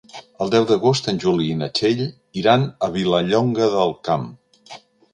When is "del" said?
3.79-3.97